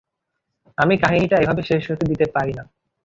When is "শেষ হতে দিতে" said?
1.69-2.25